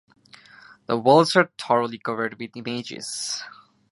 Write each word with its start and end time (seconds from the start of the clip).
The 0.87 0.97
walls 0.97 1.35
are 1.35 1.51
thoroughly 1.59 1.99
covered 1.99 2.39
with 2.39 2.57
images. 2.57 3.43